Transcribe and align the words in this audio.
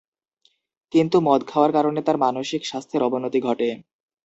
কিন্তু, 0.93 1.17
মদ 1.21 1.41
খাওয়ার 1.47 1.71
কারণে 1.71 1.99
তার 2.01 2.17
মানসিক 2.17 2.61
স্বাস্থ্যের 2.65 3.01
অবনতি 3.03 3.39
ঘটে। 3.41 3.69